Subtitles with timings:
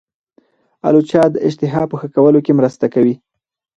[0.87, 3.15] الوچه د اشتها په ښه کولو کې مرسته کوي.